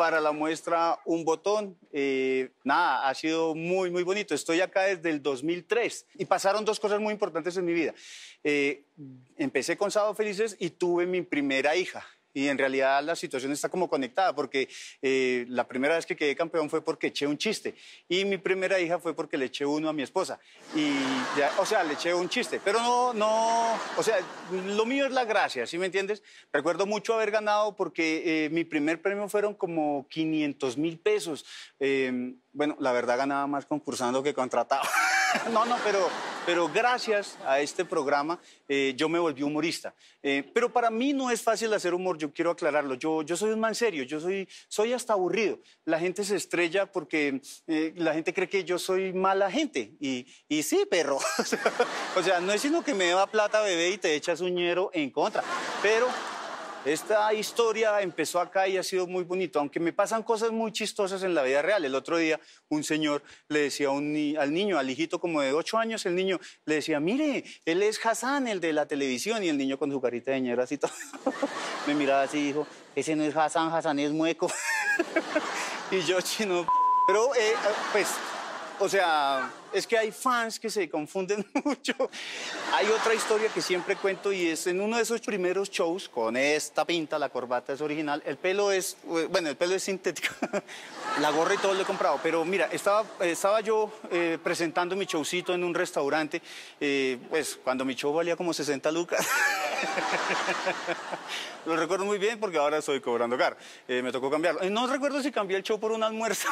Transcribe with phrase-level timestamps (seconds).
[0.00, 1.76] para la muestra, un botón.
[1.92, 4.34] Eh, nada, ha sido muy, muy bonito.
[4.34, 7.92] Estoy acá desde el 2003 y pasaron dos cosas muy importantes en mi vida.
[8.42, 8.86] Eh,
[9.36, 12.02] empecé con Sábado Felices y tuve mi primera hija.
[12.32, 14.68] Y en realidad la situación está como conectada, porque
[15.02, 17.74] eh, la primera vez que quedé campeón fue porque eché un chiste.
[18.08, 20.38] Y mi primera hija fue porque le eché uno a mi esposa.
[20.74, 20.92] Y
[21.36, 22.60] ya, o sea, le eché un chiste.
[22.64, 24.18] Pero no, no, o sea,
[24.50, 26.22] lo mío es la gracia, ¿sí me entiendes?
[26.52, 31.44] Recuerdo mucho haber ganado porque eh, mi primer premio fueron como 500 mil pesos.
[31.78, 34.82] Eh, bueno, la verdad ganaba más concursando que contratado.
[35.52, 36.08] no, no, pero,
[36.50, 39.94] pero gracias a este programa eh, yo me volví humorista.
[40.20, 42.96] Eh, pero para mí no es fácil hacer humor, yo quiero aclararlo.
[42.96, 45.60] Yo, yo soy un man serio, yo soy, soy hasta aburrido.
[45.84, 49.92] La gente se estrella porque eh, la gente cree que yo soy mala gente.
[50.00, 51.18] Y, y sí, perro.
[52.16, 54.58] o sea, no es sino que me da plata, bebé, y te echas un
[54.92, 55.44] en contra.
[55.80, 56.08] Pero
[56.84, 61.22] esta historia empezó acá y ha sido muy bonito, aunque me pasan cosas muy chistosas
[61.22, 61.84] en la vida real.
[61.84, 66.06] El otro día un señor le decía al niño, al hijito como de ocho años,
[66.06, 69.78] el niño le decía, mire, él es Hassan, el de la televisión, y el niño
[69.78, 70.92] con su carita de ñero así todo.
[71.86, 74.50] me miraba así y dijo, ese no es Hassan, Hassan es mueco.
[75.90, 76.66] y yo, chino,
[77.06, 77.52] pero eh,
[77.92, 78.08] pues
[78.80, 81.94] o sea, es que hay fans que se confunden mucho.
[82.72, 86.36] Hay otra historia que siempre cuento y es en uno de esos primeros shows, con
[86.36, 90.34] esta pinta, la corbata es original, el pelo es, bueno, el pelo es sintético,
[91.20, 95.04] la gorra y todo lo he comprado, pero mira, estaba, estaba yo eh, presentando mi
[95.04, 96.40] showcito en un restaurante,
[96.80, 99.26] eh, pues cuando mi show valía como 60 lucas.
[101.66, 103.56] Lo recuerdo muy bien porque ahora estoy cobrando caro.
[103.86, 104.62] Eh, me tocó cambiarlo.
[104.62, 106.48] Eh, no recuerdo si cambié el show por un almuerzo.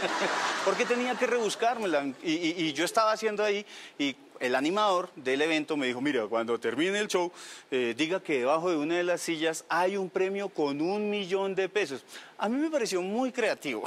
[0.64, 2.04] porque tenía que rebuscármela.
[2.22, 3.64] Y, y- y yo estaba haciendo ahí
[3.98, 7.32] y el animador del evento me dijo, mira, cuando termine el show,
[7.70, 11.54] eh, diga que debajo de una de las sillas hay un premio con un millón
[11.54, 12.04] de pesos.
[12.38, 13.82] A mí me pareció muy creativo.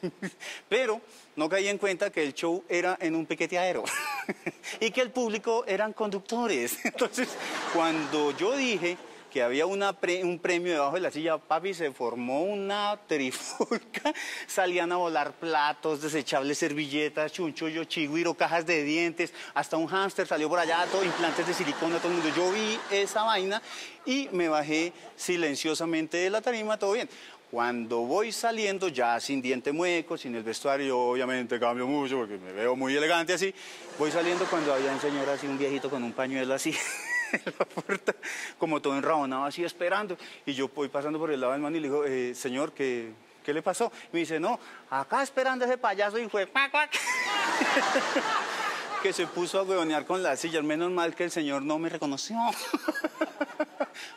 [0.68, 1.00] Pero
[1.36, 3.84] no caí en cuenta que el show era en un piqueteadero
[4.80, 6.78] y que el público eran conductores.
[6.84, 7.28] Entonces,
[7.72, 8.96] cuando yo dije
[9.30, 14.14] que había una pre- un premio debajo de la silla, papi, se formó una trifulca.
[14.46, 20.48] Salían a volar platos, desechables servilletas, chunchullo, chigüiro, cajas de dientes, hasta un hámster salió
[20.48, 22.32] por allá, todo, implantes de silicona, todo el mundo.
[22.34, 23.60] Yo vi esa vaina
[24.06, 27.10] y me bajé silenciosamente de la tarima, todo bien.
[27.50, 32.52] Cuando voy saliendo, ya sin diente mueco, sin el vestuario, obviamente cambio mucho porque me
[32.52, 33.54] veo muy elegante así.
[33.98, 36.76] Voy saliendo cuando había un señor así, un viejito con un pañuelo así
[37.32, 38.14] en la puerta,
[38.58, 40.18] como todo enrabonado así esperando.
[40.44, 43.14] Y yo voy pasando por el lado del man y le digo, eh, señor, ¿qué,
[43.42, 43.90] ¿qué le pasó?
[44.12, 44.60] Me dice, no,
[44.90, 46.90] acá esperando ese payaso y fue cuac, cuac.
[49.02, 50.64] que se puso a huevonear con las sillas.
[50.64, 52.36] Menos mal que el señor no me reconoció.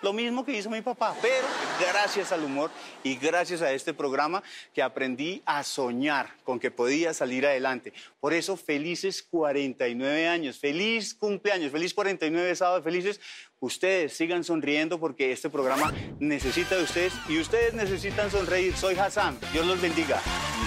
[0.02, 1.48] Lo mismo que hizo mi papá, pero
[1.80, 2.72] gracias al humor
[3.04, 4.44] y gracias a este programa
[4.74, 7.94] que aprendí a soñar con que podía salir adelante.
[8.20, 13.20] Por eso, felices 49 años, feliz cumpleaños, feliz 49 sábados felices.
[13.60, 18.76] Ustedes sigan sonriendo porque este programa necesita de ustedes y ustedes necesitan sonreír.
[18.76, 20.20] Soy Hassan, Dios los bendiga.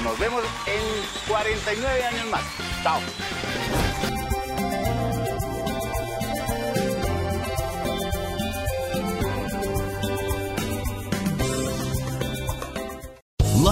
[0.04, 2.44] Nos vemos en 49 años más.
[2.82, 3.93] Chao.